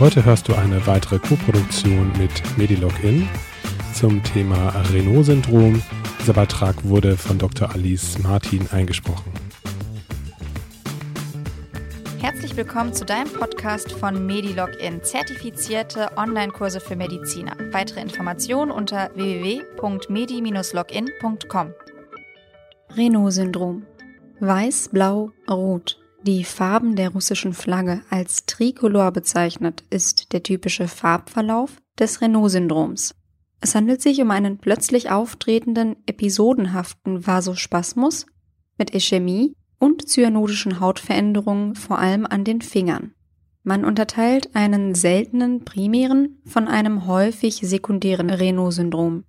Heute 0.00 0.24
hörst 0.24 0.48
du 0.48 0.54
eine 0.54 0.86
weitere 0.86 1.18
Co-Produktion 1.18 2.10
mit 2.18 2.56
Medilogin 2.56 3.28
zum 3.92 4.24
Thema 4.24 4.70
Renault-Syndrom. 4.94 5.82
Dieser 6.18 6.32
Beitrag 6.32 6.82
wurde 6.84 7.18
von 7.18 7.36
Dr. 7.36 7.70
Alice 7.74 8.18
Martin 8.20 8.66
eingesprochen. 8.70 9.30
Herzlich 12.18 12.56
willkommen 12.56 12.94
zu 12.94 13.04
deinem 13.04 13.30
Podcast 13.30 13.92
von 13.92 14.24
Medilogin, 14.24 15.02
zertifizierte 15.02 16.08
Online-Kurse 16.16 16.80
für 16.80 16.96
Mediziner. 16.96 17.54
Weitere 17.70 18.00
Informationen 18.00 18.70
unter 18.70 19.10
www.medi-login.com. 19.14 21.74
Renault-Syndrom. 22.96 23.82
Weiß, 24.40 24.88
Blau, 24.90 25.32
Rot. 25.46 25.99
Die 26.22 26.44
Farben 26.44 26.96
der 26.96 27.10
russischen 27.10 27.54
Flagge 27.54 28.02
als 28.10 28.44
Tricolor 28.44 29.10
bezeichnet, 29.10 29.84
ist 29.88 30.34
der 30.34 30.42
typische 30.42 30.86
Farbverlauf 30.86 31.80
des 31.98 32.20
Renault-Syndroms. 32.20 33.14
Es 33.62 33.74
handelt 33.74 34.02
sich 34.02 34.20
um 34.20 34.30
einen 34.30 34.58
plötzlich 34.58 35.10
auftretenden 35.10 35.96
episodenhaften 36.04 37.26
Vasospasmus 37.26 38.26
mit 38.76 38.94
Ischämie 38.94 39.54
und 39.78 40.10
zyanodischen 40.10 40.78
Hautveränderungen 40.78 41.74
vor 41.74 41.98
allem 41.98 42.26
an 42.26 42.44
den 42.44 42.60
Fingern. 42.60 43.14
Man 43.62 43.86
unterteilt 43.86 44.54
einen 44.54 44.94
seltenen 44.94 45.64
primären 45.64 46.42
von 46.44 46.68
einem 46.68 47.06
häufig 47.06 47.56
sekundären 47.62 48.28
Renault-Syndrom. 48.28 49.24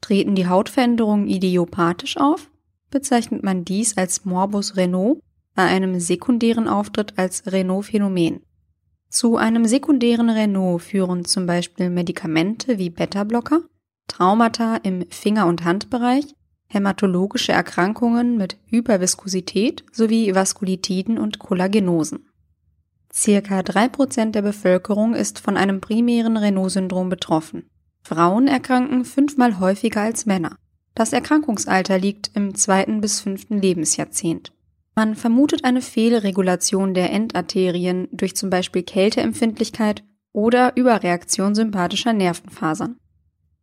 Treten 0.00 0.36
die 0.36 0.46
Hautveränderungen 0.46 1.26
idiopathisch 1.26 2.16
auf, 2.16 2.48
bezeichnet 2.90 3.42
man 3.42 3.64
dies 3.64 3.96
als 3.96 4.24
Morbus 4.24 4.76
Renault, 4.76 5.20
bei 5.54 5.64
einem 5.64 6.00
sekundären 6.00 6.68
Auftritt 6.68 7.18
als 7.18 7.50
Renault-Phänomen. 7.50 8.40
Zu 9.08 9.36
einem 9.36 9.66
sekundären 9.66 10.30
Renault 10.30 10.82
führen 10.82 11.24
zum 11.24 11.46
Beispiel 11.46 11.90
Medikamente 11.90 12.78
wie 12.78 12.88
Beta-Blocker, 12.88 13.60
Traumata 14.08 14.76
im 14.76 15.04
Finger- 15.10 15.46
und 15.46 15.64
Handbereich, 15.64 16.34
hämatologische 16.68 17.52
Erkrankungen 17.52 18.36
mit 18.36 18.56
Hyperviskosität 18.66 19.84
sowie 19.92 20.34
Vaskulitiden 20.34 21.18
und 21.18 21.38
Kollagenosen. 21.38 22.26
Circa 23.12 23.60
3% 23.60 24.30
der 24.30 24.40
Bevölkerung 24.40 25.14
ist 25.14 25.38
von 25.38 25.58
einem 25.58 25.82
primären 25.82 26.38
Renault-Syndrom 26.38 27.10
betroffen. 27.10 27.68
Frauen 28.02 28.48
erkranken 28.48 29.04
fünfmal 29.04 29.60
häufiger 29.60 30.00
als 30.00 30.24
Männer. 30.24 30.56
Das 30.94 31.12
Erkrankungsalter 31.12 31.98
liegt 31.98 32.30
im 32.34 32.54
zweiten 32.54 33.00
bis 33.02 33.20
fünften 33.20 33.60
Lebensjahrzehnt. 33.60 34.52
Man 34.94 35.14
vermutet 35.16 35.64
eine 35.64 35.80
Fehlregulation 35.80 36.92
der 36.92 37.10
Endarterien 37.10 38.08
durch 38.12 38.36
zum 38.36 38.50
Beispiel 38.50 38.82
Kälteempfindlichkeit 38.82 40.04
oder 40.32 40.76
Überreaktion 40.76 41.54
sympathischer 41.54 42.12
Nervenfasern. 42.12 42.96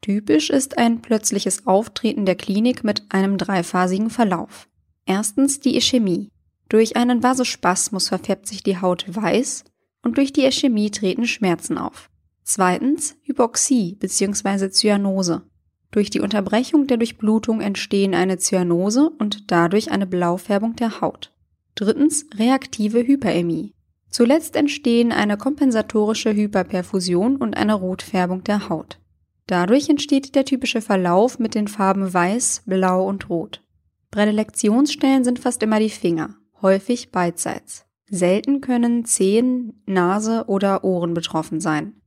Typisch 0.00 0.48
ist 0.48 0.78
ein 0.78 1.02
plötzliches 1.02 1.66
Auftreten 1.66 2.24
der 2.24 2.36
Klinik 2.36 2.84
mit 2.84 3.04
einem 3.10 3.36
dreiphasigen 3.36 4.08
Verlauf. 4.08 4.68
Erstens 5.04 5.60
die 5.60 5.76
Ischämie. 5.76 6.30
Durch 6.70 6.96
einen 6.96 7.22
Vasospasmus 7.22 8.08
verfärbt 8.08 8.46
sich 8.46 8.62
die 8.62 8.80
Haut 8.80 9.04
weiß 9.08 9.64
und 10.02 10.16
durch 10.16 10.32
die 10.32 10.44
Ischämie 10.44 10.90
treten 10.90 11.26
Schmerzen 11.26 11.76
auf. 11.76 12.08
Zweitens 12.44 13.16
Hypoxie 13.22 13.96
bzw. 13.96 14.70
Zyanose. 14.70 15.42
Durch 15.90 16.10
die 16.10 16.20
Unterbrechung 16.20 16.86
der 16.86 16.98
Durchblutung 16.98 17.60
entstehen 17.60 18.14
eine 18.14 18.38
Zyanose 18.38 19.10
und 19.18 19.50
dadurch 19.50 19.90
eine 19.90 20.06
Blaufärbung 20.06 20.76
der 20.76 21.00
Haut. 21.00 21.32
Drittens 21.74 22.26
reaktive 22.34 23.06
Hyperämie. 23.06 23.74
Zuletzt 24.08 24.56
entstehen 24.56 25.12
eine 25.12 25.36
kompensatorische 25.36 26.34
Hyperperfusion 26.34 27.36
und 27.36 27.56
eine 27.56 27.74
Rotfärbung 27.74 28.44
der 28.44 28.68
Haut. 28.68 28.98
Dadurch 29.46 29.88
entsteht 29.88 30.34
der 30.34 30.44
typische 30.44 30.80
Verlauf 30.80 31.38
mit 31.38 31.54
den 31.54 31.68
Farben 31.68 32.12
Weiß, 32.12 32.62
Blau 32.66 33.06
und 33.08 33.28
Rot. 33.28 33.62
Prädilektionsstellen 34.10 35.24
sind 35.24 35.38
fast 35.38 35.62
immer 35.62 35.80
die 35.80 35.90
Finger, 35.90 36.36
häufig 36.62 37.10
beidseits. 37.10 37.86
Selten 38.08 38.60
können 38.60 39.04
Zehen, 39.04 39.82
Nase 39.86 40.44
oder 40.48 40.82
Ohren 40.82 41.14
betroffen 41.14 41.60
sein. 41.60 41.99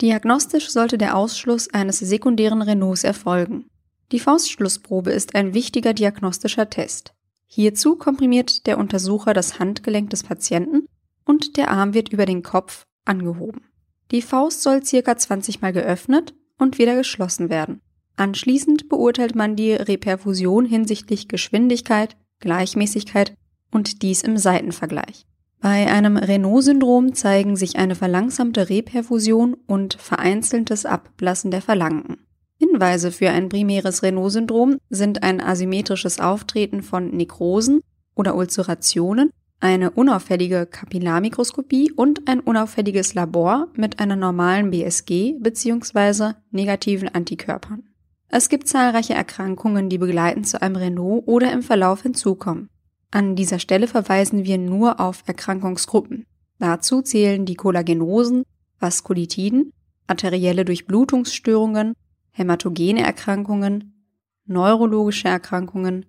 Diagnostisch 0.00 0.70
sollte 0.70 0.98
der 0.98 1.16
Ausschluss 1.16 1.72
eines 1.72 1.98
sekundären 1.98 2.62
Renaults 2.62 3.04
erfolgen. 3.04 3.66
Die 4.10 4.20
Faustschlussprobe 4.20 5.10
ist 5.10 5.34
ein 5.34 5.54
wichtiger 5.54 5.94
diagnostischer 5.94 6.68
Test. 6.68 7.14
Hierzu 7.46 7.96
komprimiert 7.96 8.66
der 8.66 8.78
Untersucher 8.78 9.34
das 9.34 9.58
Handgelenk 9.58 10.10
des 10.10 10.22
Patienten 10.22 10.86
und 11.24 11.56
der 11.56 11.70
Arm 11.70 11.94
wird 11.94 12.10
über 12.10 12.26
den 12.26 12.42
Kopf 12.42 12.86
angehoben. 13.04 13.62
Die 14.10 14.22
Faust 14.22 14.62
soll 14.62 14.84
circa 14.84 15.16
20 15.16 15.60
Mal 15.60 15.72
geöffnet 15.72 16.34
und 16.58 16.78
wieder 16.78 16.96
geschlossen 16.96 17.50
werden. 17.50 17.80
Anschließend 18.16 18.88
beurteilt 18.88 19.34
man 19.34 19.56
die 19.56 19.72
Reperfusion 19.72 20.66
hinsichtlich 20.66 21.28
Geschwindigkeit, 21.28 22.16
Gleichmäßigkeit 22.40 23.34
und 23.70 24.02
dies 24.02 24.22
im 24.22 24.36
Seitenvergleich. 24.36 25.26
Bei 25.62 25.88
einem 25.88 26.16
Renault-Syndrom 26.16 27.14
zeigen 27.14 27.54
sich 27.54 27.76
eine 27.76 27.94
verlangsamte 27.94 28.68
Reperfusion 28.68 29.56
und 29.68 29.94
vereinzeltes 29.94 30.84
Abblassen 30.84 31.52
der 31.52 31.62
Phalangen. 31.62 32.16
Hinweise 32.58 33.12
für 33.12 33.30
ein 33.30 33.48
primäres 33.48 34.02
Renault-Syndrom 34.02 34.78
sind 34.90 35.22
ein 35.22 35.40
asymmetrisches 35.40 36.18
Auftreten 36.18 36.82
von 36.82 37.10
Nekrosen 37.10 37.80
oder 38.16 38.34
Ulcerationen, 38.34 39.30
eine 39.60 39.92
unauffällige 39.92 40.66
Kapillarmikroskopie 40.66 41.92
und 41.92 42.26
ein 42.26 42.40
unauffälliges 42.40 43.14
Labor 43.14 43.68
mit 43.76 44.00
einer 44.00 44.16
normalen 44.16 44.72
BSG 44.72 45.34
bzw. 45.38 46.32
negativen 46.50 47.08
Antikörpern. 47.08 47.84
Es 48.28 48.48
gibt 48.48 48.66
zahlreiche 48.66 49.14
Erkrankungen, 49.14 49.88
die 49.88 49.98
begleitend 49.98 50.48
zu 50.48 50.60
einem 50.60 50.74
Renault 50.74 51.22
oder 51.28 51.52
im 51.52 51.62
Verlauf 51.62 52.02
hinzukommen. 52.02 52.68
An 53.12 53.36
dieser 53.36 53.58
Stelle 53.58 53.86
verweisen 53.88 54.46
wir 54.46 54.56
nur 54.56 54.98
auf 54.98 55.22
Erkrankungsgruppen. 55.26 56.24
Dazu 56.58 57.02
zählen 57.02 57.44
die 57.44 57.56
Kollagenosen, 57.56 58.44
Vaskulitiden, 58.80 59.72
arterielle 60.06 60.64
Durchblutungsstörungen, 60.64 61.92
hämatogene 62.30 63.04
Erkrankungen, 63.04 64.06
neurologische 64.46 65.28
Erkrankungen, 65.28 66.06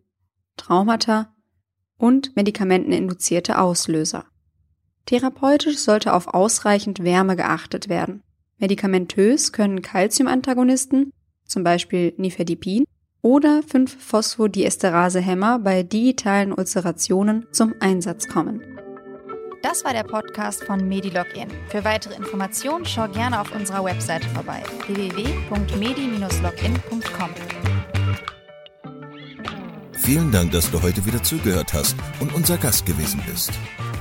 Traumata 0.55 1.35
und 1.97 2.35
medikamenteninduzierte 2.37 3.59
Auslöser. 3.59 4.25
Therapeutisch 5.05 5.79
sollte 5.79 6.13
auf 6.13 6.27
ausreichend 6.33 7.03
Wärme 7.03 7.35
geachtet 7.35 7.89
werden. 7.89 8.23
Medikamentös 8.59 9.51
können 9.51 9.81
Calciumantagonisten, 9.81 11.11
zum 11.43 11.65
Beispiel 11.65 12.13
Nifedipin, 12.15 12.85
oder 13.23 13.61
5-Phosphodiesterase-Hämmer 13.61 15.57
bei 15.57 15.81
digitalen 15.81 16.53
Ulcerationen 16.53 17.47
zum 17.51 17.73
Einsatz 17.79 18.27
kommen. 18.27 18.61
Das 19.63 19.83
war 19.85 19.93
der 19.93 20.03
Podcast 20.03 20.65
von 20.65 20.87
MediLogin. 20.87 21.47
Für 21.69 21.83
weitere 21.85 22.15
Informationen 22.15 22.85
schau 22.85 23.07
gerne 23.07 23.39
auf 23.39 23.55
unserer 23.55 23.85
Webseite 23.85 24.27
vorbei 24.29 24.61
www.medi-login.com. 24.87 27.29
Vielen 29.93 30.31
Dank, 30.33 30.51
dass 30.51 30.69
du 30.69 30.81
heute 30.81 31.05
wieder 31.05 31.23
zugehört 31.23 31.73
hast 31.73 31.95
und 32.19 32.35
unser 32.35 32.57
Gast 32.57 32.85
gewesen 32.85 33.23
bist. 33.25 33.53